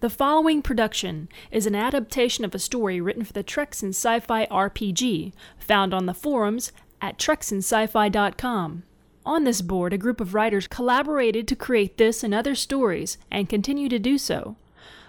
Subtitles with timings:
[0.00, 4.46] The following production is an adaptation of a story written for the Treks and Sci-Fi
[4.46, 8.82] RPG, found on the forums at treksandsci-fi.com.
[9.26, 13.50] On this board, a group of writers collaborated to create this and other stories, and
[13.50, 14.56] continue to do so.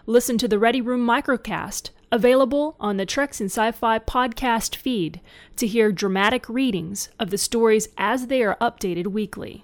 [0.05, 5.21] Listen to the Ready Room microcast, available on the Treks and Sci-Fi podcast feed,
[5.55, 9.63] to hear dramatic readings of the stories as they are updated weekly.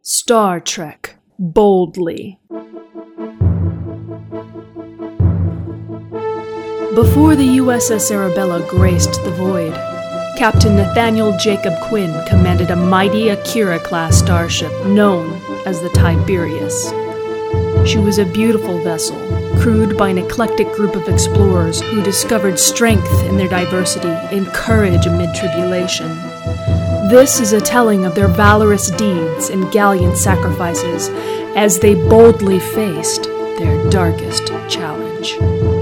[0.00, 2.40] Star Trek Boldly.
[6.96, 9.72] Before the USS Arabella graced the void,
[10.36, 15.32] Captain Nathaniel Jacob Quinn commanded a mighty Akira class starship known
[15.64, 16.88] as the Tiberius.
[17.88, 19.16] She was a beautiful vessel,
[19.60, 25.06] crewed by an eclectic group of explorers who discovered strength in their diversity and courage
[25.06, 26.08] amid tribulation.
[27.08, 31.08] This is a telling of their valorous deeds and gallant sacrifices
[31.56, 35.77] as they boldly faced their darkest challenge.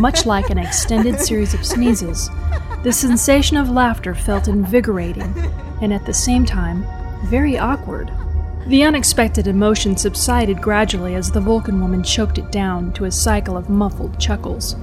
[0.00, 2.30] Much like an extended series of sneezes,
[2.84, 5.34] the sensation of laughter felt invigorating
[5.82, 6.86] and at the same time
[7.26, 8.10] very awkward.
[8.66, 13.58] The unexpected emotion subsided gradually as the Vulcan woman choked it down to a cycle
[13.58, 14.74] of muffled chuckles.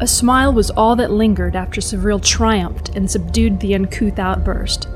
[0.00, 4.88] A smile was all that lingered after Savril triumphed and subdued the uncouth outburst.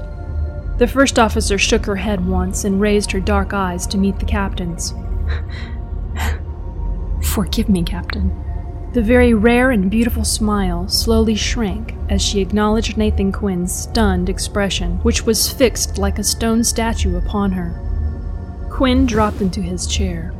[0.79, 4.25] The first officer shook her head once and raised her dark eyes to meet the
[4.25, 4.95] captain's.
[7.23, 8.52] Forgive me, Captain.
[8.93, 14.99] The very rare and beautiful smile slowly shrank as she acknowledged Nathan Quinn's stunned expression,
[14.99, 18.69] which was fixed like a stone statue upon her.
[18.71, 20.35] Quinn dropped into his chair.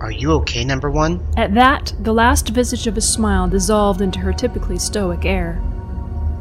[0.00, 1.20] Are you okay, number one?
[1.36, 5.62] At that, the last visage of a smile dissolved into her typically stoic air.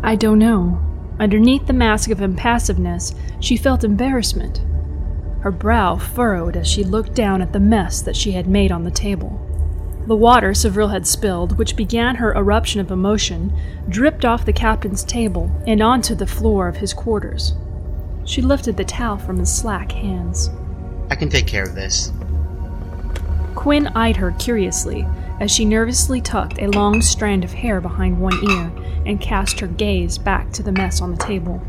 [0.01, 0.79] I don't know.
[1.19, 4.61] Underneath the mask of impassiveness, she felt embarrassment.
[5.41, 8.85] Her brow furrowed as she looked down at the mess that she had made on
[8.85, 9.45] the table.
[10.09, 13.53] The water Savril had spilled, which began her eruption of emotion,
[13.89, 17.53] dripped off the captain's table and onto the floor of his quarters.
[18.25, 20.49] She lifted the towel from his slack hands.
[21.11, 22.11] I can take care of this.
[23.53, 25.05] Quinn eyed her curiously
[25.39, 28.71] as she nervously tucked a long strand of hair behind one ear
[29.05, 31.61] and cast her gaze back to the mess on the table.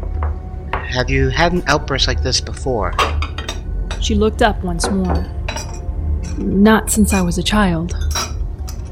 [0.72, 2.94] Have you had an outburst like this before?
[4.00, 5.26] She looked up once more.
[6.38, 7.94] Not since I was a child.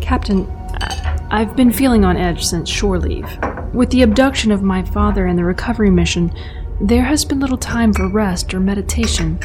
[0.08, 0.50] Captain,
[1.30, 3.28] I've been feeling on edge since shore leave.
[3.74, 6.32] With the abduction of my father and the recovery mission,
[6.80, 9.38] there has been little time for rest or meditation.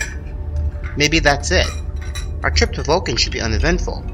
[0.95, 1.67] Maybe that's it.
[2.43, 4.05] Our trip to Vulcan should be uneventful.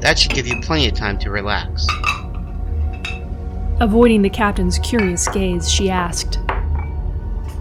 [0.00, 1.86] That should give you plenty of time to relax.
[3.80, 6.38] Avoiding the captain's curious gaze, she asked,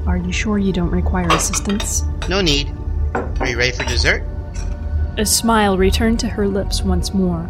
[0.05, 2.03] Are you sure you don't require assistance?
[2.27, 2.69] No need.
[3.13, 4.25] Are you ready for dessert?
[5.17, 7.49] A smile returned to her lips once more.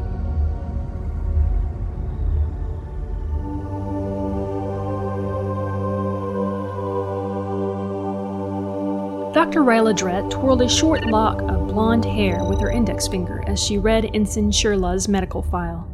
[9.55, 9.67] Dr.
[9.67, 13.77] Ryla Drett twirled a short lock of blonde hair with her index finger as she
[13.77, 15.87] read Ensign Shirla's medical file.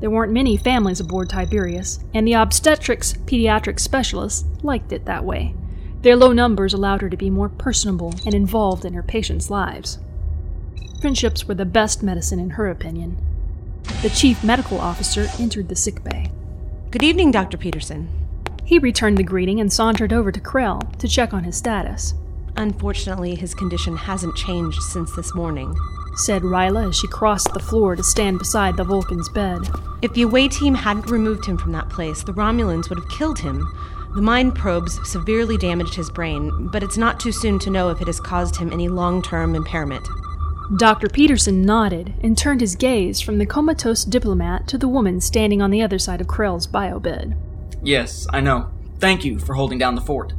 [0.00, 5.54] There weren't many families aboard Tiberius, and the obstetrics pediatric specialists liked it that way.
[6.02, 10.00] Their low numbers allowed her to be more personable and involved in her patients' lives.
[11.00, 13.16] Friendships were the best medicine, in her opinion.
[14.02, 16.32] The chief medical officer entered the sick bay.
[16.90, 17.58] Good evening, Dr.
[17.58, 18.08] Peterson.
[18.64, 22.14] He returned the greeting and sauntered over to Krell to check on his status.
[22.56, 25.76] Unfortunately, his condition hasn't changed since this morning,
[26.16, 29.68] said Ryla as she crossed the floor to stand beside the Vulcan's bed.
[30.00, 33.38] If the away team hadn't removed him from that place, the Romulans would have killed
[33.38, 33.70] him.
[34.14, 38.00] The mind probes severely damaged his brain, but it's not too soon to know if
[38.00, 40.08] it has caused him any long term impairment.
[40.76, 41.08] Dr.
[41.08, 45.70] Peterson nodded and turned his gaze from the comatose diplomat to the woman standing on
[45.70, 47.36] the other side of Krell's bio bed.
[47.82, 48.70] Yes, I know.
[48.98, 50.32] Thank you for holding down the fort.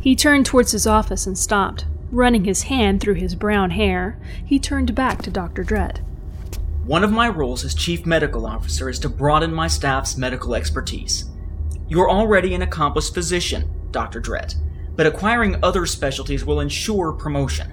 [0.00, 1.84] He turned towards his office and stopped.
[2.10, 5.62] Running his hand through his brown hair, he turned back to Dr.
[5.62, 5.98] Drett.
[6.84, 11.26] One of my roles as Chief Medical Officer is to broaden my staff's medical expertise.
[11.86, 14.20] You're already an accomplished physician, Dr.
[14.20, 14.54] Drett,
[14.96, 17.70] but acquiring other specialties will ensure promotion.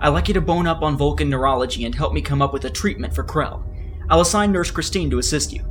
[0.00, 2.64] I'd like you to bone up on Vulcan neurology and help me come up with
[2.64, 3.62] a treatment for Krell.
[4.08, 5.64] I'll assign Nurse Christine to assist you.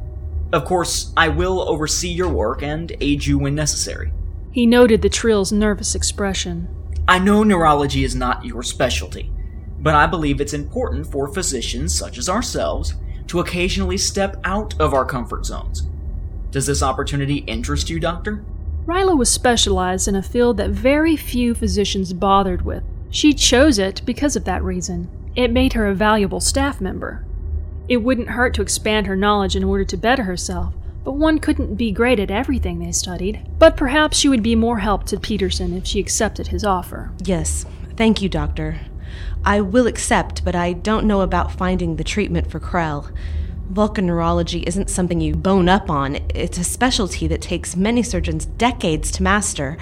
[0.54, 4.14] Of course, I will oversee your work and aid you when necessary.
[4.58, 6.68] He noted the Trill's nervous expression.
[7.08, 9.32] I know neurology is not your specialty,
[9.78, 12.96] but I believe it's important for physicians such as ourselves
[13.28, 15.84] to occasionally step out of our comfort zones.
[16.50, 18.44] Does this opportunity interest you, Doctor?
[18.88, 22.82] Ryla was specialized in a field that very few physicians bothered with.
[23.12, 25.08] She chose it because of that reason.
[25.36, 27.24] It made her a valuable staff member.
[27.88, 30.74] It wouldn't hurt to expand her knowledge in order to better herself,
[31.08, 33.40] but one couldn't be great at everything they studied.
[33.58, 37.14] But perhaps she would be more help to Peterson if she accepted his offer.
[37.24, 37.66] Yes,
[37.96, 38.82] thank you, Doctor.
[39.46, 43.10] I will accept, but I don't know about finding the treatment for Krell.
[43.70, 46.16] Vulcan neurology isn't something you bone up on.
[46.36, 49.78] It's a specialty that takes many surgeons decades to master.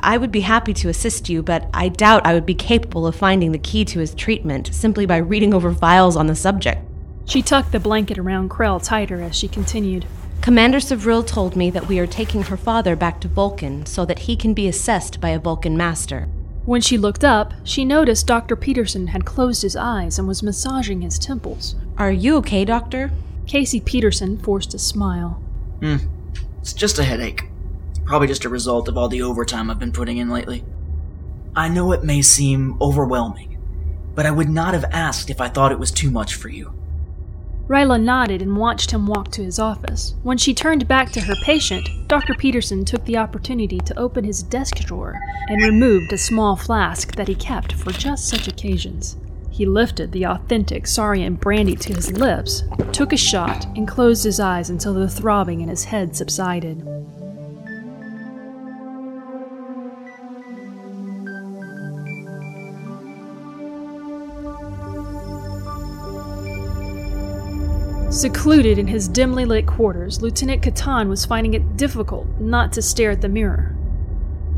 [0.00, 3.16] I would be happy to assist you, but I doubt I would be capable of
[3.16, 6.82] finding the key to his treatment simply by reading over files on the subject.
[7.24, 10.04] She tucked the blanket around Krell tighter as she continued.
[10.40, 14.20] Commander Savril told me that we are taking her father back to Vulcan so that
[14.20, 16.28] he can be assessed by a Vulcan master.
[16.64, 18.54] When she looked up, she noticed Dr.
[18.54, 21.74] Peterson had closed his eyes and was massaging his temples.
[21.96, 23.10] Are you okay, Doctor?
[23.46, 25.42] Casey Peterson forced a smile.
[25.80, 25.96] Hmm.
[26.60, 27.44] It's just a headache.
[28.04, 30.64] Probably just a result of all the overtime I've been putting in lately.
[31.56, 33.58] I know it may seem overwhelming,
[34.14, 36.77] but I would not have asked if I thought it was too much for you.
[37.68, 40.14] Ryla nodded and watched him walk to his office.
[40.22, 42.34] When she turned back to her patient, Dr.
[42.34, 47.28] Peterson took the opportunity to open his desk drawer and removed a small flask that
[47.28, 49.18] he kept for just such occasions.
[49.50, 52.62] He lifted the authentic Saurian brandy to his lips,
[52.92, 56.86] took a shot, and closed his eyes until the throbbing in his head subsided.
[68.18, 73.12] Secluded in his dimly lit quarters, Lieutenant Catan was finding it difficult not to stare
[73.12, 73.76] at the mirror.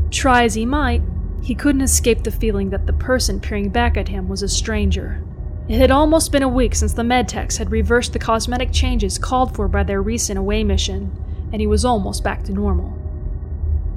[0.09, 1.03] Try as he might,
[1.43, 5.23] he couldn't escape the feeling that the person peering back at him was a stranger.
[5.69, 9.55] It had almost been a week since the medtechs had reversed the cosmetic changes called
[9.55, 11.11] for by their recent away mission,
[11.51, 12.97] and he was almost back to normal.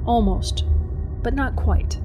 [0.05, 0.63] Almost,
[1.23, 1.97] but not quite.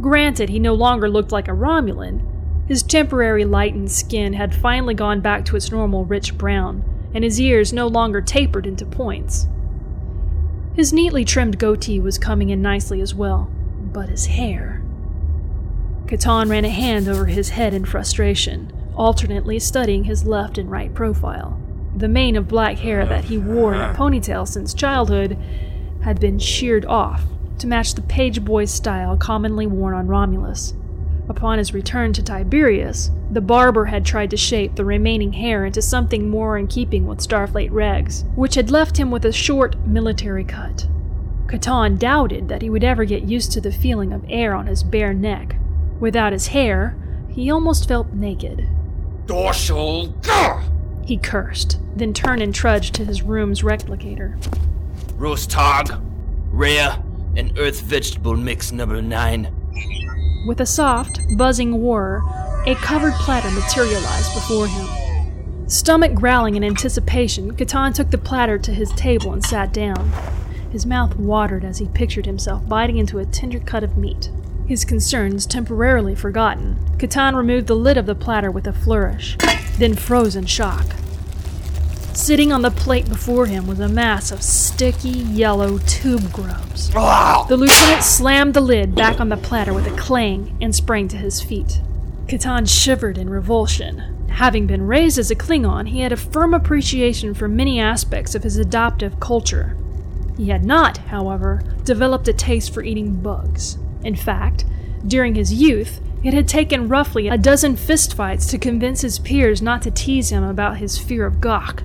[0.00, 2.35] Granted, he no longer looked like a Romulan,
[2.66, 6.82] his temporary lightened skin had finally gone back to its normal rich brown,
[7.14, 9.46] and his ears no longer tapered into points.
[10.74, 13.50] His neatly trimmed goatee was coming in nicely as well,
[13.92, 14.82] but his hair.
[16.06, 20.92] Catan ran a hand over his head in frustration, alternately studying his left and right
[20.92, 21.60] profile.
[21.96, 25.38] The mane of black hair that he wore in a ponytail since childhood
[26.02, 27.22] had been sheared off
[27.58, 30.74] to match the page boy style commonly worn on Romulus.
[31.28, 35.82] Upon his return to Tiberius, the barber had tried to shape the remaining hair into
[35.82, 40.44] something more in keeping with Starfleet regs, which had left him with a short military
[40.44, 40.86] cut.
[41.46, 44.82] Catan doubted that he would ever get used to the feeling of air on his
[44.82, 45.56] bare neck.
[45.98, 46.96] Without his hair,
[47.28, 48.68] he almost felt naked.
[49.26, 50.08] Dorsal.
[50.22, 50.62] Gah!
[51.04, 54.40] He cursed, then turned and trudged to his room's replicator.
[55.18, 56.00] Rostog.
[56.50, 57.02] Rare
[57.36, 59.52] and earth vegetable mix number nine.
[60.44, 62.22] With a soft, buzzing whir,
[62.66, 64.88] a covered platter materialized before him.
[65.68, 70.12] Stomach growling in anticipation, Catan took the platter to his table and sat down.
[70.70, 74.30] His mouth watered as he pictured himself biting into a tender cut of meat.
[74.66, 79.36] His concerns temporarily forgotten, Catan removed the lid of the platter with a flourish,
[79.78, 80.86] then froze in shock.
[82.16, 86.90] Sitting on the plate before him was a mass of sticky, yellow tube grubs.
[86.96, 87.44] Ah!
[87.46, 91.18] The lieutenant slammed the lid back on the platter with a clang and sprang to
[91.18, 91.82] his feet.
[92.26, 94.28] Catan shivered in revulsion.
[94.30, 98.44] Having been raised as a Klingon, he had a firm appreciation for many aspects of
[98.44, 99.76] his adoptive culture.
[100.38, 103.76] He had not, however, developed a taste for eating bugs.
[104.02, 104.64] In fact,
[105.06, 109.82] during his youth, it had taken roughly a dozen fistfights to convince his peers not
[109.82, 111.82] to tease him about his fear of gagh.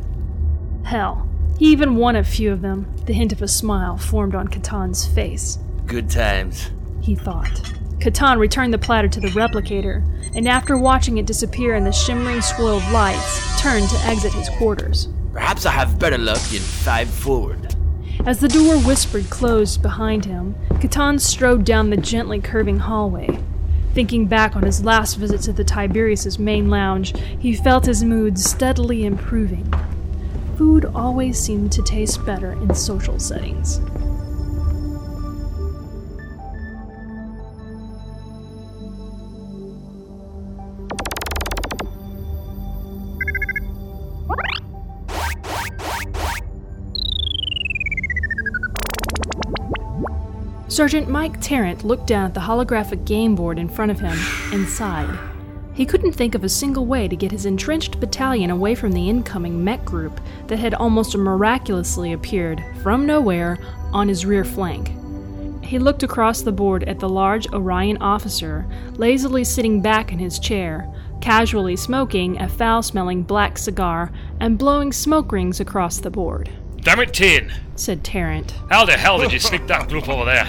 [0.84, 2.94] Hell, he even won a few of them.
[3.06, 5.60] The hint of a smile formed on Catan's face.
[5.86, 6.72] Good times.
[7.02, 7.62] He thought.
[8.00, 10.04] Catan returned the platter to the replicator,
[10.36, 14.50] and after watching it disappear in the shimmering swirl of lights, turned to exit his
[14.50, 15.08] quarters.
[15.34, 17.76] Perhaps I have better luck in five forward.
[18.26, 23.40] As the door whispered closed behind him, Catan strode down the gently curving hallway.
[23.94, 28.40] Thinking back on his last visit to the Tiberius's main lounge, he felt his mood
[28.40, 29.72] steadily improving.
[30.62, 33.82] Food always seemed to taste better in social settings.
[50.68, 54.16] Sergeant Mike Tarrant looked down at the holographic game board in front of him
[54.54, 55.31] and sighed.
[55.82, 59.10] He couldn't think of a single way to get his entrenched battalion away from the
[59.10, 63.58] incoming mech group that had almost miraculously appeared, from nowhere,
[63.92, 64.92] on his rear flank.
[65.66, 70.38] He looked across the board at the large Orion officer, lazily sitting back in his
[70.38, 70.88] chair,
[71.20, 76.52] casually smoking a foul smelling black cigar and blowing smoke rings across the board.
[76.82, 78.52] Damn it, Tin, Said Tarrant.
[78.70, 80.46] How the hell did you sneak that group over there?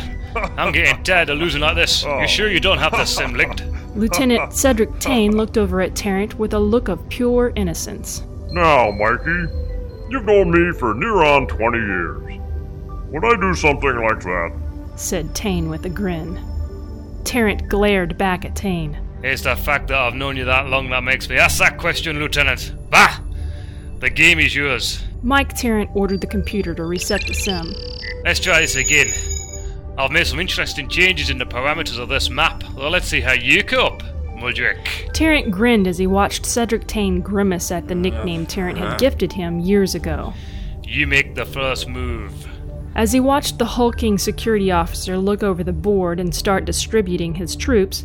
[0.58, 2.04] I'm getting tired of losing like this.
[2.04, 3.64] You sure you don't have the sim linked?
[3.94, 8.22] Lieutenant Cedric Tane looked over at Tarrant with a look of pure innocence.
[8.50, 9.46] Now, Mikey,
[10.10, 12.40] you've known me for near on 20 years.
[13.10, 14.52] Would I do something like that?
[14.96, 16.40] Said Tane with a grin.
[17.24, 18.98] Tarrant glared back at Tane.
[19.22, 22.18] It's the fact that I've known you that long that makes me ask that question,
[22.18, 22.74] Lieutenant.
[22.90, 23.20] Bah!
[24.00, 25.04] The game is yours.
[25.22, 27.72] Mike Tarrant ordered the computer to reset the sim.
[28.24, 29.12] Let's try this again.
[29.98, 32.64] I've made some interesting changes in the parameters of this map.
[32.74, 34.02] Well, let's see how you cope,
[34.36, 35.12] Mudrick.
[35.12, 38.96] Tarrant grinned as he watched Cedric Tane grimace at the uh, nickname Tarrant had uh-huh.
[38.96, 40.32] gifted him years ago.
[40.82, 42.48] You make the first move.
[42.94, 47.54] As he watched the hulking security officer look over the board and start distributing his
[47.54, 48.04] troops,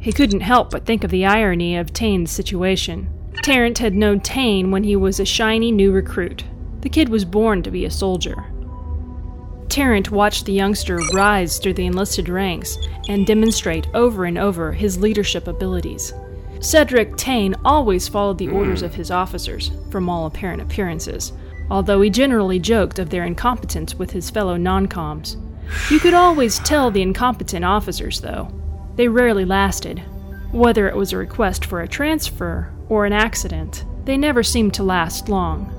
[0.00, 3.08] he couldn't help but think of the irony of Tane's situation.
[3.42, 6.44] Tarrant had known Tane when he was a shiny new recruit.
[6.80, 8.46] The kid was born to be a soldier.
[9.68, 14.98] Tarrant watched the youngster rise through the enlisted ranks and demonstrate over and over his
[14.98, 16.12] leadership abilities.
[16.60, 21.32] Cedric Tane always followed the orders of his officers, from all apparent appearances,
[21.70, 25.36] although he generally joked of their incompetence with his fellow noncoms.
[25.90, 28.48] You could always tell the incompetent officers, though.
[28.94, 30.02] They rarely lasted.
[30.52, 34.82] Whether it was a request for a transfer or an accident, they never seemed to
[34.82, 35.72] last long.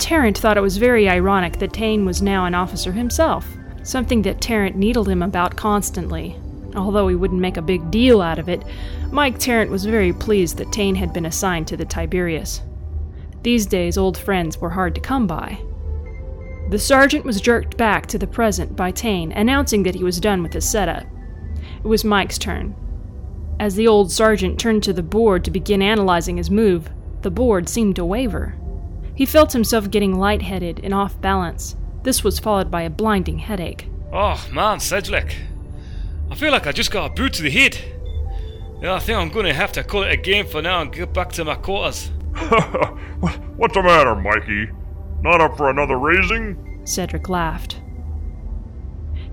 [0.00, 3.46] Tarrant thought it was very ironic that Tane was now an officer himself,
[3.82, 6.36] something that Tarrant needled him about constantly.
[6.74, 8.64] Although he wouldn't make a big deal out of it,
[9.12, 12.62] Mike Tarrant was very pleased that Tane had been assigned to the Tiberius.
[13.42, 15.60] These days, old friends were hard to come by.
[16.70, 20.42] The sergeant was jerked back to the present by Tane, announcing that he was done
[20.42, 21.04] with his setup.
[21.84, 22.74] It was Mike's turn.
[23.60, 26.88] As the old sergeant turned to the board to begin analyzing his move,
[27.20, 28.54] the board seemed to waver.
[29.20, 31.76] He felt himself getting lightheaded and off balance.
[32.04, 33.86] This was followed by a blinding headache.
[34.10, 35.36] Oh man, Sedgwick.
[36.30, 37.76] I feel like I just got a boot to the head.
[38.80, 41.12] Yeah, I think I'm gonna have to call it a game for now and get
[41.12, 42.06] back to my quarters.
[43.58, 44.70] What's the matter, Mikey?
[45.20, 46.80] Not up for another raising?
[46.86, 47.78] Cedric laughed.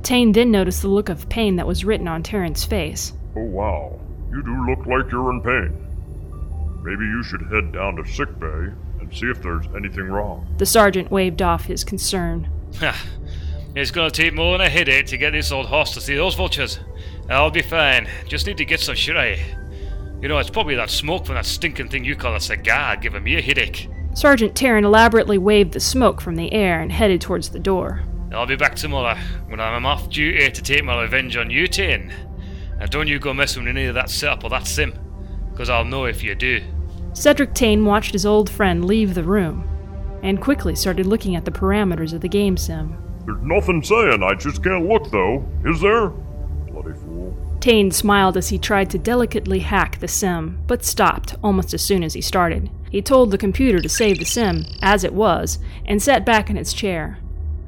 [0.03, 3.13] Tane then noticed the look of pain that was written on Tarrant's face.
[3.37, 3.97] Oh, wow.
[4.31, 6.83] You do look like you're in pain.
[6.83, 8.73] Maybe you should head down to sick bay
[9.07, 10.47] and see if there's anything wrong.
[10.57, 12.49] The sergeant waved off his concern.
[13.75, 16.35] it's gonna take more than a headache to get this old horse to see those
[16.35, 16.79] vultures.
[17.29, 18.07] I'll be fine.
[18.27, 19.39] Just need to get some shirei.
[20.21, 23.23] You know, it's probably that smoke from that stinking thing you call a cigar giving
[23.23, 23.87] me a headache.
[24.13, 28.01] Sergeant Tarrant elaborately waved the smoke from the air and headed towards the door.
[28.33, 29.15] I'll be back tomorrow
[29.47, 32.11] when I'm off duty to take my revenge on you, Tane.
[32.79, 34.97] And don't you go messing with any of that setup or that sim,
[35.51, 36.63] because I'll know if you do.
[37.17, 39.67] Cedric Tane watched his old friend leave the room
[40.21, 42.95] and quickly started looking at the parameters of the game sim.
[43.25, 46.09] There's nothing saying I just can't look, though, is there?
[46.09, 47.35] Bloody fool.
[47.59, 52.03] Tane smiled as he tried to delicately hack the sim, but stopped almost as soon
[52.03, 52.69] as he started.
[52.91, 55.57] He told the computer to save the sim, as it was,
[55.87, 57.17] and sat back in its chair.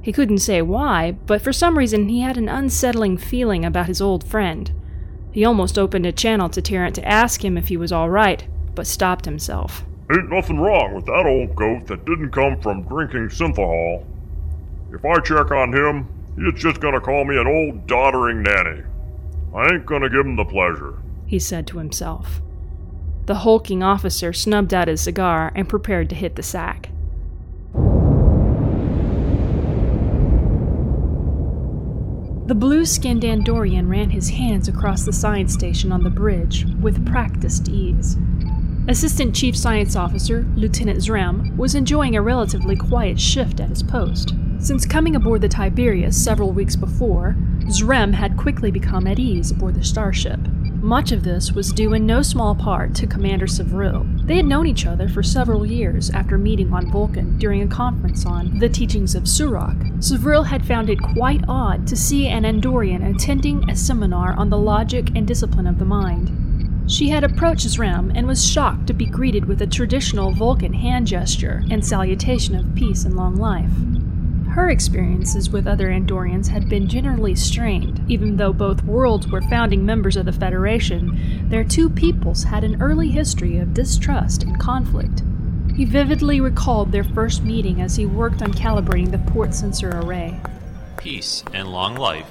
[0.04, 4.00] He couldn't say why, but for some reason he had an unsettling feeling about his
[4.00, 4.72] old friend.
[5.32, 8.48] He almost opened a channel to Tarrant to ask him if he was all right,
[8.80, 9.84] but stopped himself.
[10.10, 14.06] Ain't nothing wrong with that old goat that didn't come from drinking synthahol.
[14.94, 16.08] If I check on him,
[16.38, 18.84] he's just gonna call me an old doddering nanny.
[19.54, 20.94] I ain't gonna give him the pleasure.
[21.26, 22.42] He said to himself.
[23.26, 26.90] The hulking officer snubbed out his cigar and prepared to hit the sack.
[32.48, 37.06] The blue skinned Andorian ran his hands across the science station on the bridge with
[37.06, 38.18] practiced ease.
[38.90, 44.34] Assistant Chief Science Officer, Lieutenant Zrem, was enjoying a relatively quiet shift at his post.
[44.58, 49.76] Since coming aboard the Tiberius several weeks before, Zrem had quickly become at ease aboard
[49.76, 50.40] the starship.
[50.82, 54.08] Much of this was due in no small part to Commander Sevril.
[54.26, 58.26] They had known each other for several years after meeting on Vulcan during a conference
[58.26, 60.04] on the teachings of Surak.
[60.04, 64.58] Sevril had found it quite odd to see an Andorian attending a seminar on the
[64.58, 66.49] logic and discipline of the mind.
[66.90, 71.06] She had approached Zram and was shocked to be greeted with a traditional Vulcan hand
[71.06, 73.70] gesture and salutation of peace and long life.
[74.56, 78.04] Her experiences with other Andorians had been generally strained.
[78.08, 82.82] Even though both worlds were founding members of the Federation, their two peoples had an
[82.82, 85.22] early history of distrust and conflict.
[85.76, 90.42] He vividly recalled their first meeting as he worked on calibrating the port sensor array.
[90.98, 92.26] Peace and long life.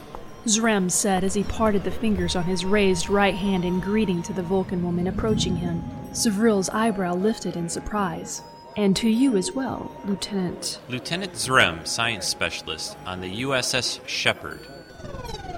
[0.48, 4.32] Zrem said as he parted the fingers on his raised right hand in greeting to
[4.32, 5.82] the Vulcan woman approaching him.
[6.12, 8.42] Savril's eyebrow lifted in surprise.
[8.76, 10.80] And to you as well, Lieutenant.
[10.88, 14.60] Lieutenant Zrem, science specialist on the USS Shepard.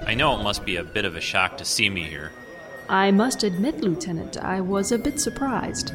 [0.05, 2.31] I know it must be a bit of a shock to see me here.
[2.89, 5.93] I must admit, Lieutenant, I was a bit surprised.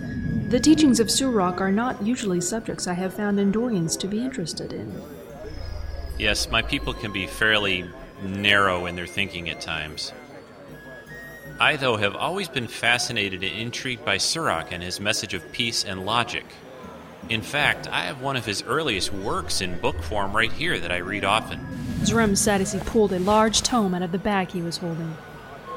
[0.51, 4.73] The teachings of Surak are not usually subjects I have found Andorians to be interested
[4.73, 5.03] in.
[6.19, 7.85] Yes, my people can be fairly
[8.23, 10.13] narrow in their thinking at times.
[11.59, 15.85] I, though, have always been fascinated and intrigued by Surak and his message of peace
[15.85, 16.45] and logic.
[17.29, 20.93] In fact, I have one of his earliest works in book form right here that
[20.93, 21.61] I read often.
[22.03, 25.17] Zrem said as he pulled a large tome out of the bag he was holding.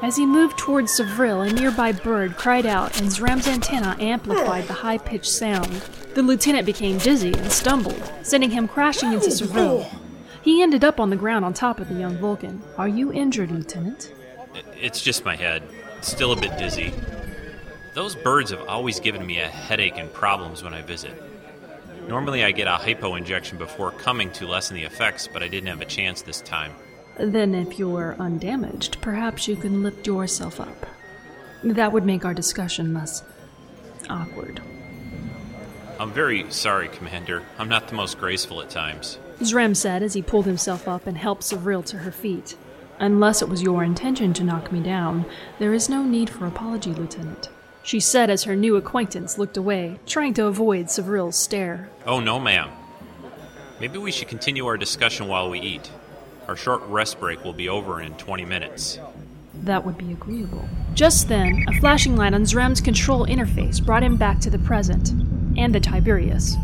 [0.02, 4.72] As he moved towards Savril, a nearby bird cried out, and Zram's antenna amplified the
[4.74, 5.82] high pitched sound.
[6.14, 9.90] The lieutenant became dizzy and stumbled, sending him crashing into Savril.
[10.42, 12.62] He ended up on the ground on top of the young Vulcan.
[12.78, 14.12] Are you injured, Lieutenant?
[14.80, 15.62] It's just my head.
[16.00, 16.92] Still a bit dizzy.
[17.94, 21.12] Those birds have always given me a headache and problems when I visit.
[22.08, 25.68] Normally, I get a hypo injection before coming to lessen the effects, but I didn't
[25.68, 26.72] have a chance this time.
[27.18, 30.86] Then, if you're undamaged, perhaps you can lift yourself up.
[31.62, 33.22] That would make our discussion less
[34.08, 34.62] awkward.
[36.00, 37.42] I'm very sorry, Commander.
[37.58, 39.18] I'm not the most graceful at times.
[39.40, 42.56] Zrem said as he pulled himself up and helped Savril to her feet.
[42.98, 45.26] Unless it was your intention to knock me down,
[45.58, 47.50] there is no need for apology, Lieutenant.
[47.82, 51.90] She said as her new acquaintance looked away, trying to avoid Savril's stare.
[52.06, 52.70] Oh, no, ma'am.
[53.78, 55.90] Maybe we should continue our discussion while we eat.
[56.48, 58.98] Our short rest break will be over in 20 minutes.
[59.52, 60.66] That would be agreeable.
[60.94, 65.12] Just then, a flashing light on Zrem's control interface brought him back to the present
[65.60, 66.56] and the Tiberius.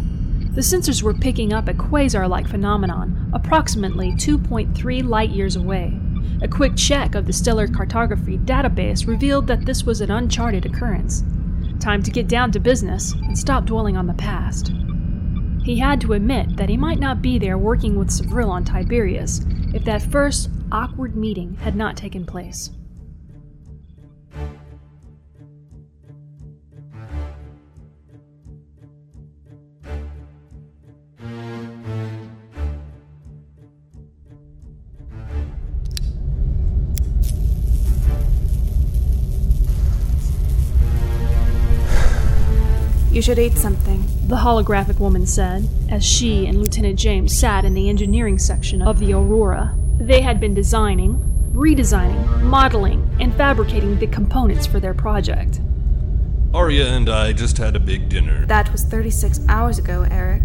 [0.52, 6.00] The sensors were picking up a quasar like phenomenon, approximately 2.3 light years away.
[6.40, 11.24] A quick check of the stellar cartography database revealed that this was an uncharted occurrence.
[11.78, 14.72] Time to get down to business and stop dwelling on the past.
[15.62, 19.42] He had to admit that he might not be there working with Savril on Tiberius
[19.74, 22.70] if that first awkward meeting had not taken place.
[43.16, 44.04] You should eat something.
[44.28, 48.98] The holographic woman said, as she and Lieutenant James sat in the engineering section of
[48.98, 49.74] the Aurora.
[49.96, 51.14] They had been designing,
[51.54, 55.62] redesigning, modeling, and fabricating the components for their project.
[56.52, 58.44] Arya and I just had a big dinner.
[58.44, 60.42] That was 36 hours ago, Eric.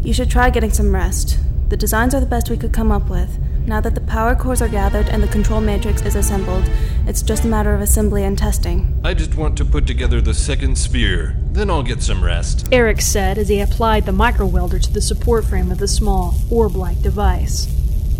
[0.00, 1.38] You should try getting some rest.
[1.68, 3.38] The designs are the best we could come up with.
[3.66, 6.64] Now that the power cores are gathered and the control matrix is assembled,
[7.06, 9.00] it's just a matter of assembly and testing.
[9.02, 12.68] I just want to put together the second sphere, then I'll get some rest.
[12.70, 16.76] Eric said as he applied the microwelder to the support frame of the small, orb
[16.76, 17.66] like device.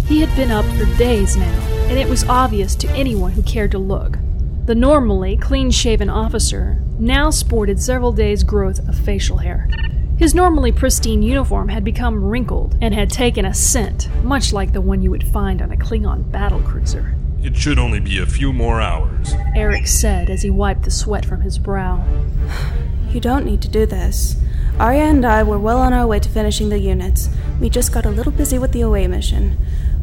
[0.06, 3.70] He had been up for days now, and it was obvious to anyone who cared
[3.72, 4.16] to look.
[4.64, 9.68] The normally clean shaven officer now sported several days' growth of facial hair.
[10.16, 14.80] His normally pristine uniform had become wrinkled and had taken a scent, much like the
[14.80, 17.18] one you would find on a Klingon battlecruiser.
[17.44, 19.34] It should only be a few more hours.
[19.56, 22.04] Eric said as he wiped the sweat from his brow.
[23.10, 24.34] You don't need to do this.
[24.80, 27.28] Arya and I were well on our way to finishing the units.
[27.60, 29.56] We just got a little busy with the away mission.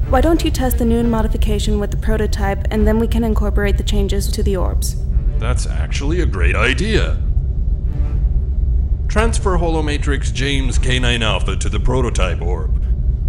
[0.08, 3.76] Why don't you test the new modification with the prototype and then we can incorporate
[3.76, 4.95] the changes to the orbs?
[5.39, 7.21] That's actually a great idea.
[9.12, 12.82] Transfer Holomatrix James K9 Alpha to the prototype orb.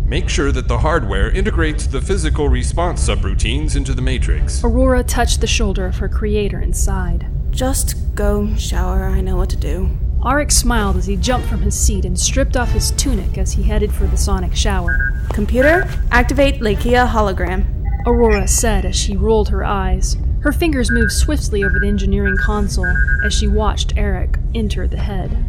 [0.06, 4.62] Make sure that the hardware integrates the physical response subroutines into the matrix.
[4.62, 7.26] Aurora touched the shoulder of her creator and sighed.
[7.50, 9.90] Just go shower, I know what to do.
[10.24, 13.64] Eric smiled as he jumped from his seat and stripped off his tunic as he
[13.64, 15.20] headed for the sonic shower.
[15.30, 17.66] Computer, activate Lakia hologram.
[18.06, 20.16] Aurora said as she rolled her eyes.
[20.42, 25.44] Her fingers moved swiftly over the engineering console as she watched Eric enter the head.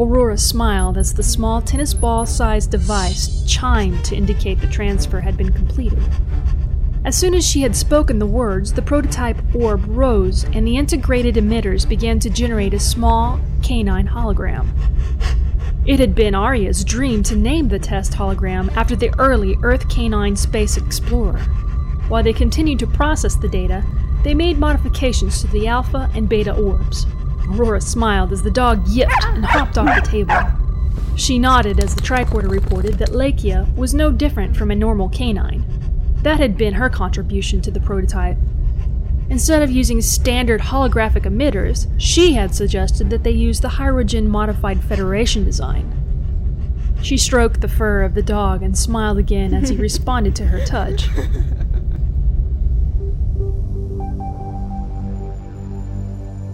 [0.00, 5.36] Aurora smiled as the small tennis ball sized device chimed to indicate the transfer had
[5.36, 6.02] been completed.
[7.04, 11.34] As soon as she had spoken the words, the prototype orb rose and the integrated
[11.34, 14.68] emitters began to generate a small canine hologram.
[15.84, 20.36] It had been Arya's dream to name the test hologram after the early Earth Canine
[20.36, 21.38] space explorer.
[22.08, 23.84] While they continued to process the data,
[24.22, 27.06] they made modifications to the Alpha and Beta orbs.
[27.50, 30.36] Aurora smiled as the dog yipped and hopped off the table.
[31.16, 35.64] She nodded as the tricorder reported that Lakia was no different from a normal canine.
[36.22, 38.36] That had been her contribution to the prototype.
[39.30, 44.82] Instead of using standard holographic emitters, she had suggested that they use the Hirogen modified
[44.82, 45.94] Federation design.
[47.02, 50.64] She stroked the fur of the dog and smiled again as he responded to her
[50.64, 51.08] touch.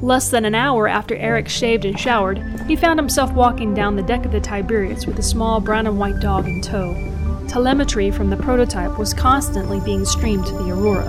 [0.04, 2.36] Less than an hour after Eric shaved and showered,
[2.66, 5.98] he found himself walking down the deck of the Tiberius with a small brown and
[5.98, 6.92] white dog in tow.
[7.48, 11.08] Telemetry from the prototype was constantly being streamed to the Aurora,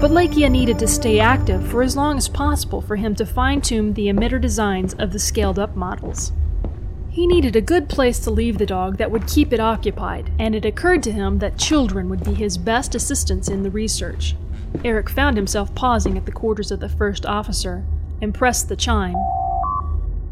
[0.00, 3.60] but Lakia needed to stay active for as long as possible for him to fine
[3.60, 6.32] tune the emitter designs of the scaled up models.
[7.10, 10.56] He needed a good place to leave the dog that would keep it occupied, and
[10.56, 14.34] it occurred to him that children would be his best assistants in the research.
[14.84, 17.84] Eric found himself pausing at the quarters of the first officer
[18.22, 19.16] and pressed the chime.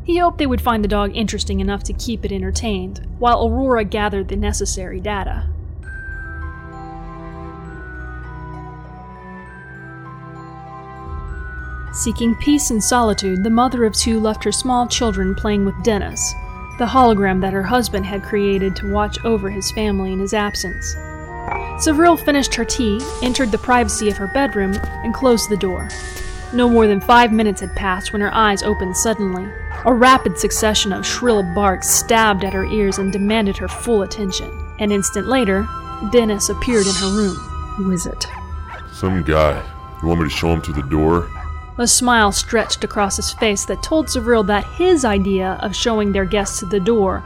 [0.05, 3.85] He hoped they would find the dog interesting enough to keep it entertained, while Aurora
[3.85, 5.47] gathered the necessary data.
[11.93, 16.33] Seeking peace and solitude, the mother of two left her small children playing with Dennis,
[16.79, 20.95] the hologram that her husband had created to watch over his family in his absence.
[21.79, 24.73] Sevril finished her tea, entered the privacy of her bedroom,
[25.05, 25.89] and closed the door.
[26.53, 29.49] No more than five minutes had passed when her eyes opened suddenly.
[29.85, 34.51] A rapid succession of shrill barks stabbed at her ears and demanded her full attention.
[34.79, 35.67] An instant later,
[36.11, 37.37] Dennis appeared in her room.
[37.77, 38.27] Who is it?
[38.93, 39.63] Some guy.
[40.03, 41.31] You want me to show him to the door?
[41.79, 46.25] A smile stretched across his face that told Sevril that his idea of showing their
[46.25, 47.23] guests to the door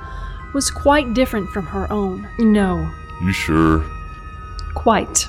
[0.53, 2.29] was quite different from her own.
[2.39, 2.91] No.
[3.23, 3.85] You sure?
[4.75, 5.29] Quite,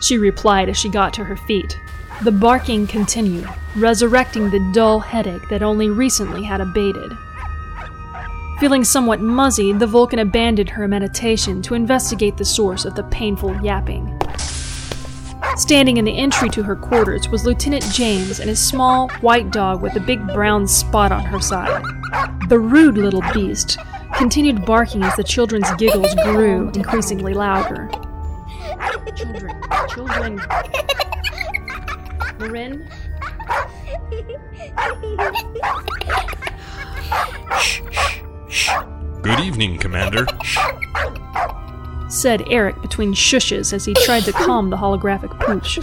[0.00, 1.78] she replied as she got to her feet.
[2.22, 7.10] The barking continued, resurrecting the dull headache that only recently had abated.
[8.60, 13.60] Feeling somewhat muzzy, the Vulcan abandoned her meditation to investigate the source of the painful
[13.60, 14.16] yapping.
[15.56, 19.82] Standing in the entry to her quarters was Lieutenant James and his small, white dog
[19.82, 21.82] with a big brown spot on her side.
[22.48, 23.78] The rude little beast
[24.14, 27.90] continued barking as the children's giggles grew increasingly louder.
[29.16, 30.40] Children, children.
[32.42, 32.88] Marin?
[39.22, 40.26] Good evening, Commander.
[42.08, 45.78] said Eric between shushes as he tried to calm the holographic pooch.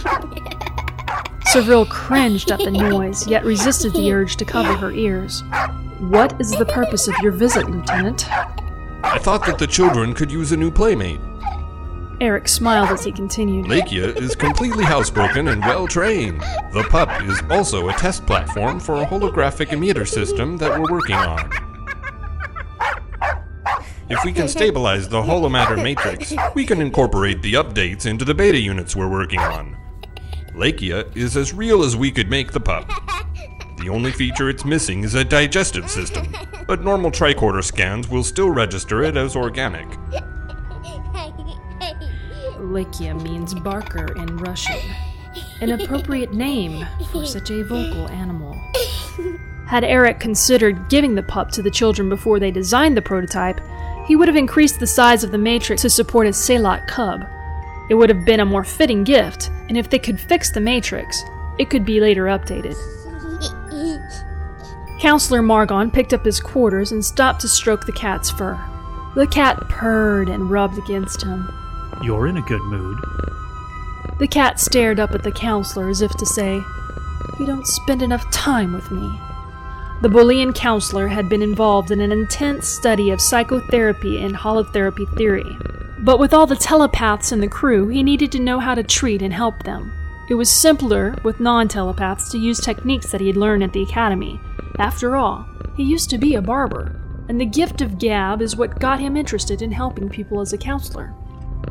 [1.46, 5.42] Sevril cringed at the noise, yet resisted the urge to cover her ears.
[5.98, 8.30] What is the purpose of your visit, Lieutenant?
[8.30, 11.20] I thought that the children could use a new playmate.
[12.20, 13.64] Eric smiled as he continued.
[13.64, 16.40] Lakia is completely housebroken and well trained.
[16.72, 21.16] The pup is also a test platform for a holographic emitter system that we're working
[21.16, 21.50] on.
[24.10, 28.58] If we can stabilize the holomatter matrix, we can incorporate the updates into the beta
[28.58, 29.76] units we're working on.
[30.52, 32.86] Lakia is as real as we could make the pup.
[33.78, 38.50] The only feature it's missing is a digestive system, but normal tricorder scans will still
[38.50, 39.88] register it as organic.
[42.70, 44.78] Lakia means barker in Russian.
[45.60, 48.54] An appropriate name for such a vocal animal.
[49.66, 53.60] Had Eric considered giving the pup to the children before they designed the prototype,
[54.06, 57.24] he would have increased the size of the matrix to support a sehlat cub.
[57.90, 61.22] It would have been a more fitting gift, and if they could fix the matrix,
[61.58, 62.76] it could be later updated.
[65.00, 68.58] Counselor Margon picked up his quarters and stopped to stroke the cat's fur.
[69.14, 71.48] The cat purred and rubbed against him.
[72.02, 72.98] You're in a good mood.
[74.18, 76.62] The cat stared up at the counselor as if to say,
[77.38, 79.20] You don't spend enough time with me.
[80.00, 85.58] The Bolian counselor had been involved in an intense study of psychotherapy and holotherapy theory.
[85.98, 89.20] But with all the telepaths in the crew, he needed to know how to treat
[89.20, 89.92] and help them.
[90.30, 93.82] It was simpler with non telepaths to use techniques that he had learned at the
[93.82, 94.40] academy.
[94.78, 98.80] After all, he used to be a barber, and the gift of gab is what
[98.80, 101.14] got him interested in helping people as a counselor.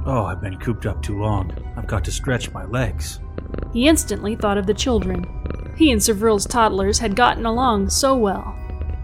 [0.05, 1.51] Oh, I've been cooped up too long.
[1.75, 3.19] I've got to stretch my legs.
[3.73, 5.25] He instantly thought of the children.
[5.75, 8.55] He and Sevril's toddlers had gotten along so well.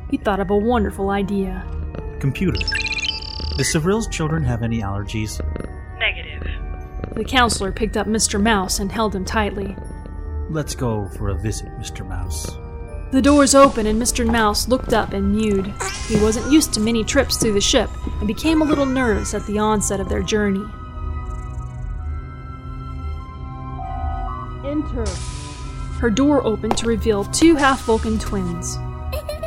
[0.10, 1.66] He thought of a wonderful idea.
[2.20, 2.60] Computer.
[3.58, 5.40] Do Sevril's children have any allergies?
[6.00, 7.16] Negative.
[7.16, 8.42] The counselor picked up Mr.
[8.42, 9.76] Mouse and held him tightly.
[10.50, 12.08] Let's go for a visit, Mr.
[12.08, 12.58] Mouse.
[13.16, 14.30] The doors opened and Mr.
[14.30, 15.74] Mouse looked up and mewed.
[16.10, 19.46] He wasn't used to many trips through the ship and became a little nervous at
[19.46, 20.66] the onset of their journey.
[24.66, 25.06] Enter.
[26.02, 28.76] Her door opened to reveal two half Vulcan twins.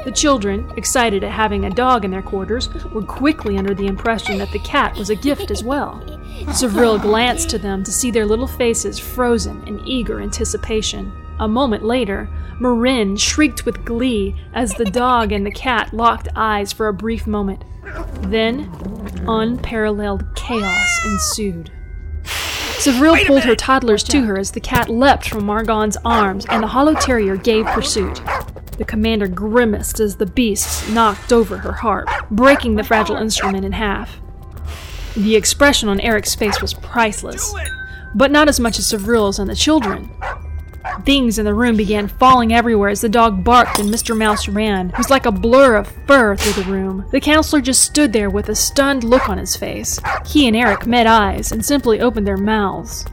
[0.07, 4.39] The children, excited at having a dog in their quarters, were quickly under the impression
[4.39, 6.18] that the cat was a gift as well.
[6.47, 11.13] Savril glanced to them to see their little faces frozen in eager anticipation.
[11.41, 12.29] A moment later,
[12.61, 17.27] Marin shrieked with glee as the dog and the cat locked eyes for a brief
[17.27, 17.65] moment.
[18.23, 18.71] Then,
[19.29, 21.71] unparalleled chaos ensued.
[22.25, 26.69] Savril pulled her toddlers to her as the cat leapt from Margon's arms and the
[26.69, 28.21] hollow terrier gave pursuit.
[28.79, 33.73] The commander grimaced as the beasts knocked over her harp, breaking the fragile instrument in
[33.73, 34.21] half.
[35.19, 37.53] The expression on Eric's face was priceless,
[38.15, 40.09] but not as much as Savril's and the children.
[41.05, 44.17] Things in the room began falling everywhere as the dog barked and Mr.
[44.17, 44.91] Mouse ran.
[44.91, 47.05] It was like a blur of fur through the room.
[47.11, 49.99] The counselor just stood there with a stunned look on his face.
[50.25, 53.05] He and Eric met eyes and simply opened their mouths.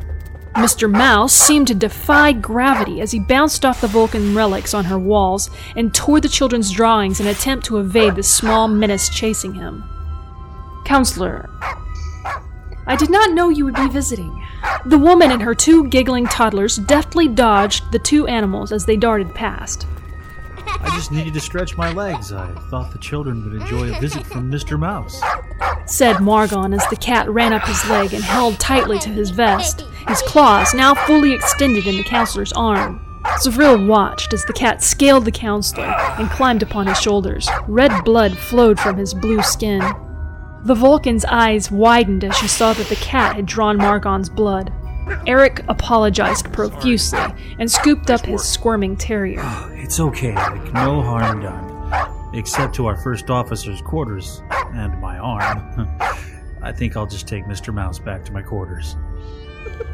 [0.54, 0.90] Mr.
[0.90, 5.50] Mouse seemed to defy gravity as he bounced off the Vulcan relics on her walls
[5.76, 9.84] and tore the children's drawings in an attempt to evade the small menace chasing him.
[10.86, 11.50] Counselor,
[12.88, 14.46] I did not know you would be visiting.
[14.86, 19.34] The woman and her two giggling toddlers deftly dodged the two animals as they darted
[19.34, 19.88] past.
[20.68, 22.32] I just needed to stretch my legs.
[22.32, 24.80] I thought the children would enjoy a visit from Mr.
[24.80, 25.22] Mouse.
[25.86, 29.82] Said Margon as the cat ran up his leg and held tightly to his vest,
[30.08, 33.02] his claws now fully extended in the counselor's arm.
[33.40, 35.88] Savril watched as the cat scaled the counselor
[36.20, 37.50] and climbed upon his shoulders.
[37.68, 39.82] Red blood flowed from his blue skin.
[40.66, 44.74] The Vulcan's eyes widened as she saw that the cat had drawn Margon's blood.
[45.28, 47.20] Eric apologized profusely
[47.60, 49.44] and scooped up his squirming terrier.
[49.86, 50.74] It's okay, Eric.
[50.74, 52.32] No harm done.
[52.34, 54.42] Except to our first officer's quarters
[54.74, 55.88] and my arm.
[56.64, 57.72] I think I'll just take Mr.
[57.72, 58.98] Mouse back to my quarters.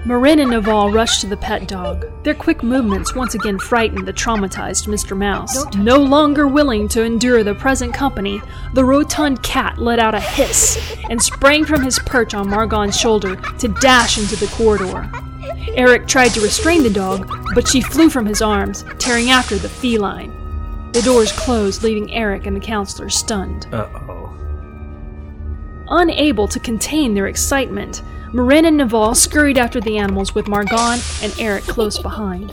[0.04, 2.06] Marin and Naval rushed to the pet dog.
[2.24, 5.16] Their quick movements once again frightened the traumatized Mr.
[5.16, 5.64] Mouse.
[5.76, 8.42] No longer willing to endure the present company,
[8.74, 13.36] the rotund cat let out a hiss and sprang from his perch on Margon's shoulder
[13.36, 15.10] to dash into the corridor.
[15.76, 19.70] Eric tried to restrain the dog, but she flew from his arms, tearing after the
[19.70, 20.32] feline.
[20.94, 23.68] The doors closed, leaving Eric and the counselor stunned.
[23.72, 24.36] Uh oh.
[25.90, 28.02] Unable to contain their excitement,
[28.34, 32.52] Marin and Naval scurried after the animals with Margon and Eric close behind.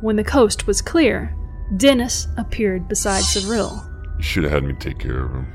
[0.00, 1.36] When the coast was clear,
[1.76, 3.86] Dennis appeared beside Savril.
[4.16, 5.52] You should have had me take care of him.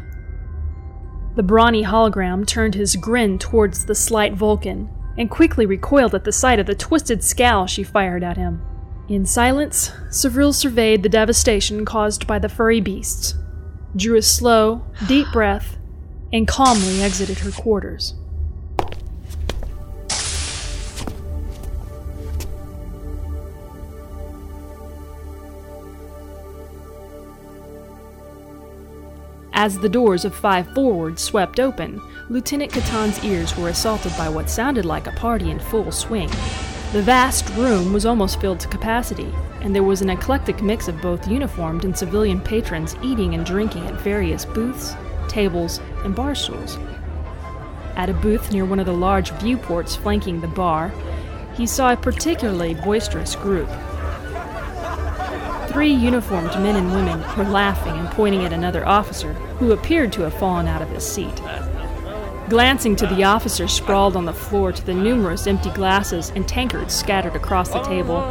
[1.36, 6.32] The brawny hologram turned his grin towards the slight Vulcan and quickly recoiled at the
[6.32, 8.62] sight of the twisted scowl she fired at him.
[9.10, 13.36] In silence, Savril surveyed the devastation caused by the furry beasts,
[13.96, 15.78] drew a slow, deep breath,
[16.36, 18.13] and calmly exited her quarters.
[29.54, 34.50] As the doors of Five Forward swept open, Lieutenant Caton's ears were assaulted by what
[34.50, 36.30] sounded like a party in full swing.
[36.91, 41.02] The vast room was almost filled to capacity, and there was an eclectic mix of
[41.02, 44.95] both uniformed and civilian patrons eating and drinking at various booths,
[45.30, 46.78] tables, and bar stools.
[47.96, 50.94] At a booth near one of the large viewports flanking the bar,
[51.56, 53.70] he saw a particularly boisterous group.
[55.70, 60.22] Three uniformed men and women were laughing and pointing at another officer who appeared to
[60.22, 61.41] have fallen out of his seat.
[62.48, 66.94] Glancing to the officer sprawled on the floor to the numerous empty glasses and tankards
[66.94, 68.22] scattered across the table,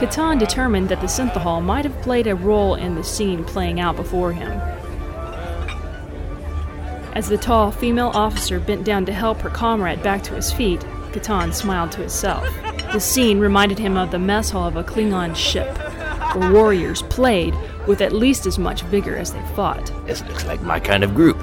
[0.00, 3.94] Catan determined that the synthahol might have played a role in the scene playing out
[3.94, 4.58] before him.
[7.18, 10.78] As the tall female officer bent down to help her comrade back to his feet,
[11.10, 12.46] Catan smiled to himself.
[12.92, 15.74] The scene reminded him of the mess hall of a Klingon ship.
[15.74, 17.56] The warriors played
[17.88, 19.90] with at least as much vigor as they fought.
[20.06, 21.38] This looks like my kind of group.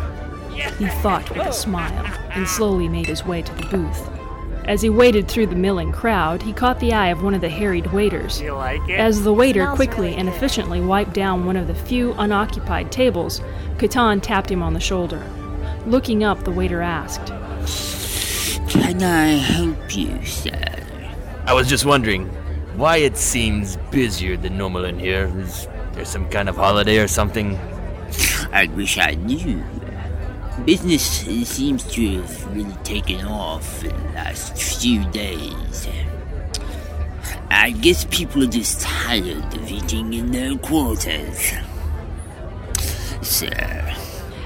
[0.79, 4.09] He thought with a smile and slowly made his way to the booth.
[4.63, 7.49] As he waded through the milling crowd, he caught the eye of one of the
[7.49, 8.41] harried waiters.
[8.41, 13.41] like As the waiter quickly and efficiently wiped down one of the few unoccupied tables,
[13.77, 15.21] Catan tapped him on the shoulder.
[15.85, 17.27] Looking up, the waiter asked,
[18.69, 20.51] Can I help you, sir?
[21.45, 22.27] I was just wondering
[22.75, 25.31] why it seems busier than normal in here.
[25.37, 27.55] Is there some kind of holiday or something?
[28.51, 29.63] I wish I knew.
[30.65, 31.03] Business
[31.47, 35.87] seems to have really taken off in the last few days.
[37.51, 41.53] I guess people are just tired of eating in their quarters.
[43.21, 43.95] Sir.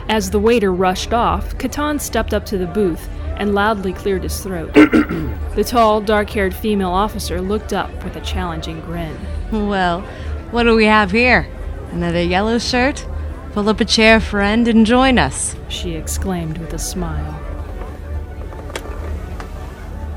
[0.09, 4.41] As the waiter rushed off, Catan stepped up to the booth and loudly cleared his
[4.41, 4.73] throat.
[4.73, 9.15] the tall, dark haired female officer looked up with a challenging grin.
[9.51, 10.01] Well,
[10.49, 11.47] what do we have here?
[11.91, 13.05] Another yellow shirt?
[13.51, 17.39] Pull up a chair, friend, and join us, she exclaimed with a smile.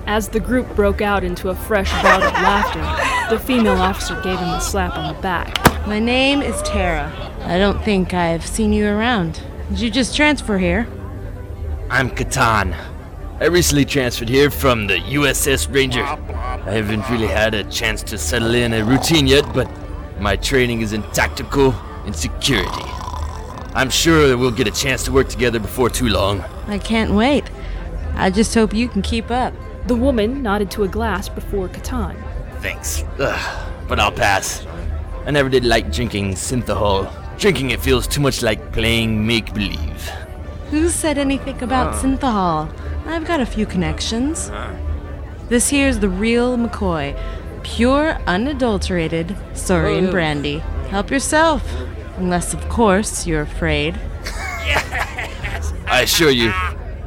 [0.07, 4.39] As the group broke out into a fresh bout of laughter, the female officer gave
[4.39, 5.87] him a slap on the back.
[5.87, 7.13] My name is Tara.
[7.43, 9.43] I don't think I've seen you around.
[9.71, 10.87] Did you just transfer here?
[11.89, 12.77] I'm Catan.
[13.41, 16.03] I recently transferred here from the USS Ranger.
[16.03, 19.69] I haven't really had a chance to settle in a routine yet, but
[20.21, 21.73] my training is in tactical
[22.05, 22.85] and security.
[23.75, 26.43] I'm sure that we'll get a chance to work together before too long.
[26.67, 27.45] I can't wait.
[28.15, 29.55] I just hope you can keep up.
[29.87, 32.17] The woman nodded to a glass before Catan.
[32.61, 33.05] Thanks.
[33.19, 34.67] Ugh, but I'll pass.
[35.25, 37.11] I never did like drinking synthahol.
[37.43, 40.09] Drinking it feels too much like playing make believe.
[40.71, 42.01] Who said anything about uh.
[42.01, 42.73] synthahol?
[43.05, 44.49] I've got a few connections.
[44.49, 44.77] Uh.
[45.49, 47.21] This here's the real McCoy.
[47.65, 50.11] Pure, unadulterated Saurian uh.
[50.13, 50.59] brandy.
[50.91, 51.69] Help yourself.
[52.17, 53.99] Unless, of course, you're afraid.
[55.89, 56.53] I assure you,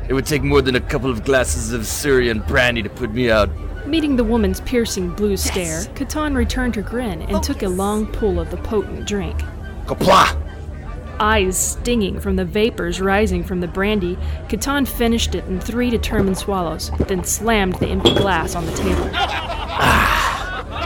[0.10, 3.32] it would take more than a couple of glasses of Saurian brandy to put me
[3.32, 3.50] out.
[3.88, 5.88] Meeting the woman's piercing blue stare, yes.
[5.95, 7.48] Catan returned her grin and Focus.
[7.48, 9.39] took a long pull of the potent drink.
[9.86, 10.41] Qapla'!
[11.19, 14.17] Eyes stinging from the vapors rising from the brandy,
[14.50, 19.06] Catan finished it in three determined swallows, then slammed the empty glass on the table.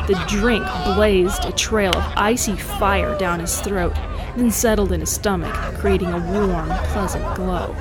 [0.08, 3.96] the drink blazed a trail of icy fire down his throat,
[4.36, 7.74] then settled in his stomach, creating a warm, pleasant glow.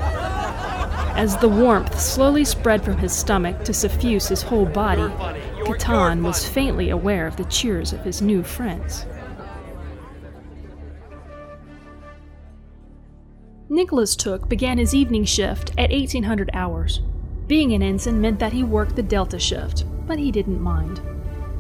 [1.17, 5.09] As the warmth slowly spread from his stomach to suffuse his whole body,
[5.65, 9.05] Catan was faintly aware of the cheers of his new friends.
[13.79, 17.01] Nicholas Took began his evening shift at 1800 hours.
[17.47, 21.01] Being an ensign meant that he worked the Delta shift, but he didn't mind.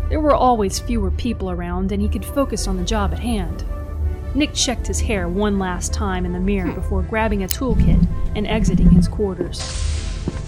[0.09, 3.64] There were always fewer people around, and he could focus on the job at hand.
[4.35, 6.74] Nick checked his hair one last time in the mirror hmm.
[6.74, 8.04] before grabbing a toolkit
[8.35, 9.61] and exiting his quarters.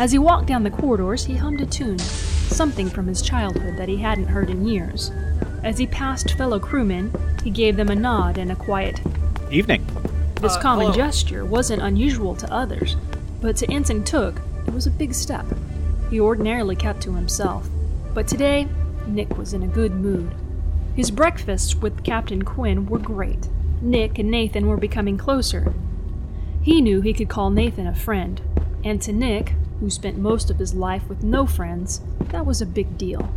[0.00, 3.88] As he walked down the corridors, he hummed a tune, something from his childhood that
[3.88, 5.12] he hadn't heard in years.
[5.62, 9.00] As he passed fellow crewmen, he gave them a nod and a quiet
[9.52, 9.86] evening.
[10.40, 10.96] This uh, common hello.
[10.96, 12.96] gesture wasn't unusual to others,
[13.42, 15.44] but to Ensign Took, it was a big step.
[16.08, 17.68] He ordinarily kept to himself,
[18.14, 18.66] but today,
[19.06, 20.34] Nick was in a good mood.
[20.96, 23.48] His breakfasts with Captain Quinn were great.
[23.82, 25.74] Nick and Nathan were becoming closer.
[26.62, 28.40] He knew he could call Nathan a friend,
[28.82, 32.00] and to Nick, who spent most of his life with no friends,
[32.30, 33.30] that was a big deal.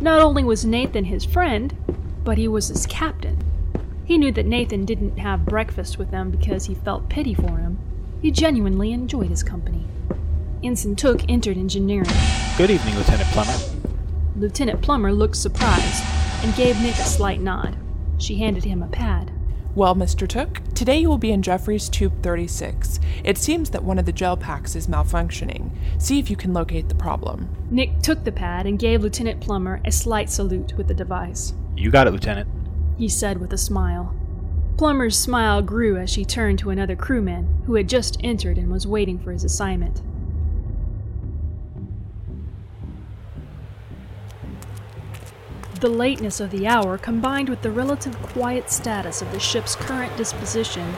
[0.00, 1.76] Not only was Nathan his friend,
[2.24, 3.36] but he was his captain.
[4.12, 7.78] He knew that Nathan didn't have breakfast with them because he felt pity for him.
[8.20, 9.86] He genuinely enjoyed his company.
[10.62, 12.10] Ensign Took entered engineering.
[12.58, 13.58] Good evening, Lieutenant Plummer.
[14.36, 16.04] Lieutenant Plummer looked surprised
[16.44, 17.78] and gave Nick a slight nod.
[18.18, 19.32] She handed him a pad.
[19.74, 20.28] Well, Mr.
[20.28, 23.00] Took, today you will be in Jefferies Tube 36.
[23.24, 25.70] It seems that one of the gel packs is malfunctioning.
[25.96, 27.48] See if you can locate the problem.
[27.70, 31.54] Nick took the pad and gave Lieutenant Plummer a slight salute with the device.
[31.74, 32.46] You got it, Lieutenant,
[32.98, 34.14] he said with a smile.
[34.76, 38.86] Plummer's smile grew as she turned to another crewman who had just entered and was
[38.86, 40.02] waiting for his assignment.
[45.80, 50.16] The lateness of the hour, combined with the relative quiet status of the ship's current
[50.16, 50.94] disposition,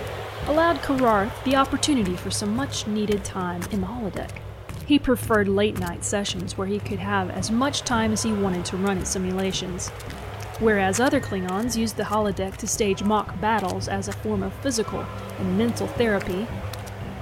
[0.46, 4.30] allowed Kararth the opportunity for some much needed time in the holodeck.
[4.86, 8.66] He preferred late night sessions where he could have as much time as he wanted
[8.66, 9.90] to run his simulations,
[10.60, 15.04] whereas other Klingons used the holodeck to stage mock battles as a form of physical
[15.38, 16.46] and mental therapy.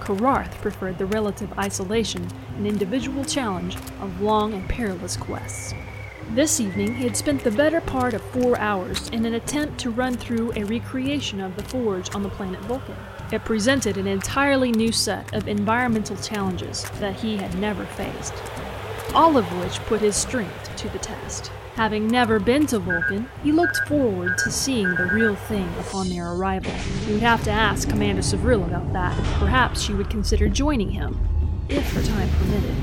[0.01, 5.75] Kararth preferred the relative isolation and individual challenge of long and perilous quests.
[6.31, 9.90] This evening, he had spent the better part of four hours in an attempt to
[9.90, 12.97] run through a recreation of the Forge on the planet Vulcan.
[13.31, 18.33] It presented an entirely new set of environmental challenges that he had never faced,
[19.14, 21.53] all of which put his strength to the test.
[21.75, 26.31] Having never been to Vulcan, he looked forward to seeing the real thing upon their
[26.31, 26.70] arrival.
[26.70, 29.16] He would have to ask Commander Savril about that.
[29.39, 31.18] Perhaps she would consider joining him,
[31.70, 32.77] if her time permitted.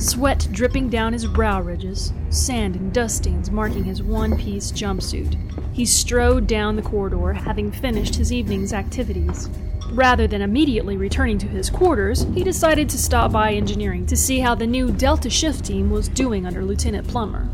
[0.00, 5.36] Sweat dripping down his brow ridges, sand and dust stains marking his one piece jumpsuit.
[5.72, 9.48] He strode down the corridor, having finished his evening's activities.
[9.92, 14.40] Rather than immediately returning to his quarters, he decided to stop by engineering to see
[14.40, 17.48] how the new Delta Shift team was doing under Lieutenant Plummer.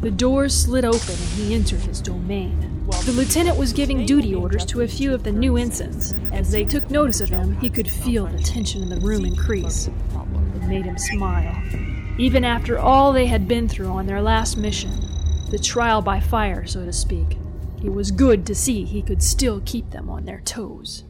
[0.00, 2.84] The doors slid open and he entered his domain.
[3.04, 6.14] The lieutenant was giving duty orders to a few of the new ensigns.
[6.32, 9.88] As they took notice of him, he could feel the tension in the room increase.
[9.88, 11.54] It made him smile.
[12.18, 14.92] Even after all they had been through on their last mission,
[15.50, 17.36] the trial by fire, so to speak,
[17.82, 21.04] it was good to see he could still keep them on their toes.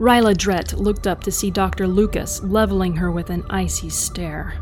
[0.00, 1.86] Ryla Drett looked up to see Dr.
[1.86, 4.54] Lucas leveling her with an icy stare.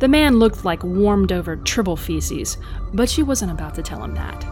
[0.00, 2.56] The man looked like warmed over tribble feces,
[2.94, 4.42] but she wasn't about to tell him that.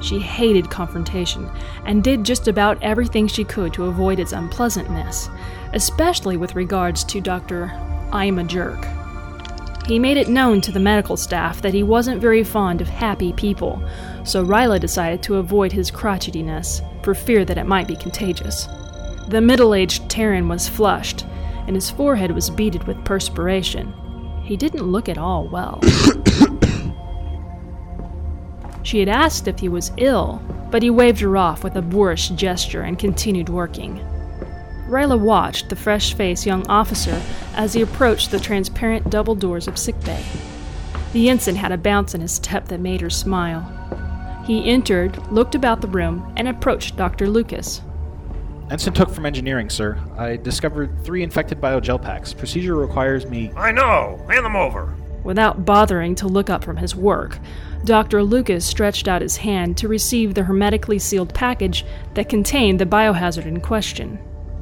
[0.00, 1.46] She hated confrontation
[1.84, 5.28] and did just about everything she could to avoid its unpleasantness,
[5.74, 7.66] especially with regards to Dr.
[8.12, 8.86] I'm a jerk.
[9.86, 13.34] He made it known to the medical staff that he wasn't very fond of happy
[13.34, 13.86] people,
[14.24, 18.66] so Ryla decided to avoid his crotchetiness for fear that it might be contagious.
[19.30, 21.24] The middle aged Terran was flushed,
[21.68, 23.94] and his forehead was beaded with perspiration.
[24.42, 25.78] He didn't look at all well.
[28.82, 32.30] she had asked if he was ill, but he waved her off with a boorish
[32.30, 34.04] gesture and continued working.
[34.88, 37.22] Ryla watched the fresh faced young officer
[37.54, 40.24] as he approached the transparent double doors of sickbay.
[41.12, 43.64] The ensign had a bounce in his step that made her smile.
[44.44, 47.28] He entered, looked about the room, and approached Dr.
[47.28, 47.80] Lucas.
[48.70, 49.98] Ensign Took from engineering, sir.
[50.16, 52.32] I discovered three infected biogel packs.
[52.32, 53.50] Procedure requires me.
[53.56, 54.24] I know!
[54.28, 54.94] Hand them over!
[55.24, 57.40] Without bothering to look up from his work,
[57.84, 58.22] Dr.
[58.22, 63.44] Lucas stretched out his hand to receive the hermetically sealed package that contained the biohazard
[63.44, 64.20] in question.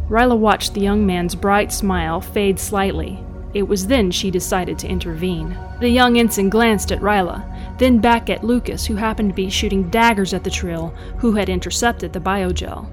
[0.09, 3.22] Ryla watched the young man's bright smile fade slightly.
[3.52, 5.56] It was then she decided to intervene.
[5.80, 9.90] The young ensign glanced at Ryla, then back at Lucas, who happened to be shooting
[9.90, 10.88] daggers at the Trill
[11.18, 12.90] who had intercepted the biogel.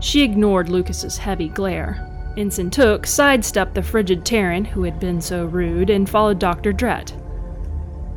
[0.00, 2.04] She ignored Lucas's heavy glare.
[2.36, 6.72] Ensign Took sidestepped the frigid Terran who had been so rude and followed Dr.
[6.72, 7.10] Drett.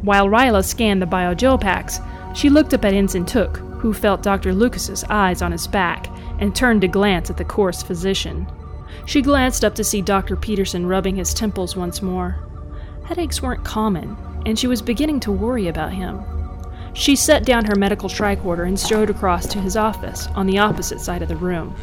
[0.04, 2.00] While Ryla scanned the biogel packs,
[2.36, 4.54] she looked up at Ensign Took, who felt Dr.
[4.54, 6.08] Lucas's eyes on his back
[6.40, 8.48] and turned to glance at the coarse physician.
[9.06, 10.36] She glanced up to see Dr.
[10.36, 12.38] Peterson rubbing his temples once more.
[13.06, 14.16] Headaches weren't common,
[14.46, 16.20] and she was beginning to worry about him.
[16.94, 21.00] She set down her medical tricorder and strode across to his office on the opposite
[21.00, 21.76] side of the room.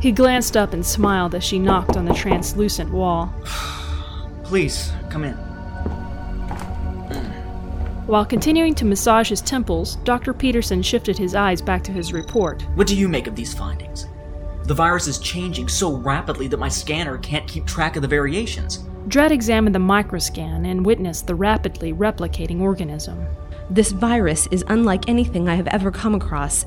[0.00, 3.32] He glanced up and smiled as she knocked on the translucent wall.
[4.44, 5.34] Please, come in.
[8.06, 10.32] While continuing to massage his temples, Dr.
[10.32, 12.62] Peterson shifted his eyes back to his report.
[12.76, 14.06] What do you make of these findings?
[14.64, 18.78] The virus is changing so rapidly that my scanner can't keep track of the variations.
[19.08, 23.26] Drett examined the microscan and witnessed the rapidly replicating organism.
[23.68, 26.66] This virus is unlike anything I have ever come across.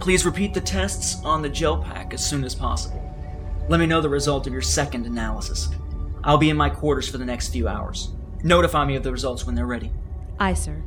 [0.00, 3.04] Please repeat the tests on the gel pack as soon as possible.
[3.68, 5.68] Let me know the result of your second analysis.
[6.24, 8.10] I'll be in my quarters for the next few hours.
[8.42, 9.92] Notify me of the results when they're ready.
[10.38, 10.82] Aye, sir.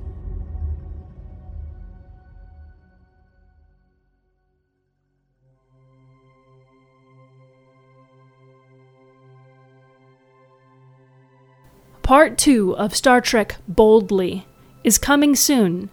[12.11, 14.45] Part 2 of Star Trek Boldly
[14.83, 15.89] is coming soon.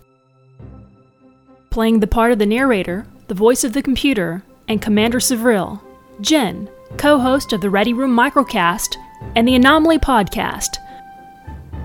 [1.71, 5.81] Playing the part of the narrator, the voice of the computer, and Commander Savril,
[6.21, 8.97] Jen, co host of the Ready Room Microcast
[9.37, 10.79] and the Anomaly Podcast.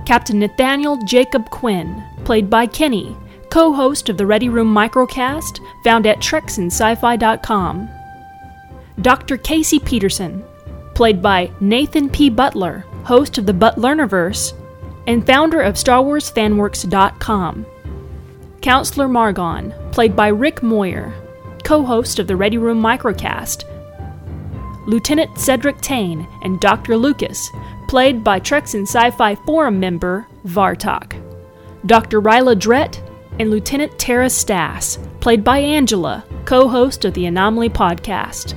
[0.07, 3.15] Captain Nathaniel Jacob Quinn, played by Kenny,
[3.51, 7.89] co host of the Ready Room Microcast, found at treksinsci-fi.com.
[8.99, 9.37] Dr.
[9.37, 10.43] Casey Peterson,
[10.95, 12.31] played by Nathan P.
[12.31, 14.53] Butler, host of the Butlerniverse,
[15.07, 17.65] and founder of StarWarsFanWorks.com.
[18.61, 21.13] Counselor Margon, played by Rick Moyer,
[21.63, 23.65] co host of the Ready Room Microcast.
[24.87, 26.97] Lieutenant Cedric Tane and Dr.
[26.97, 27.49] Lucas,
[27.87, 31.19] played by Treks in Sci Fi Forum member Vartok.
[31.85, 32.21] Dr.
[32.21, 32.99] Ryla Drett
[33.39, 38.55] and Lieutenant Tara Stass, played by Angela, co host of the Anomaly podcast.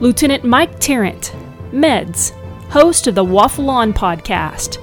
[0.00, 1.34] Lieutenant Mike Tarrant,
[1.70, 2.32] Meds,
[2.72, 4.78] host of the Waffle On podcast.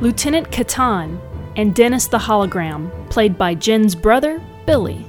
[0.00, 1.20] Lieutenant Catan
[1.54, 5.04] and Dennis the Hologram, played by Jen's brother, Billy.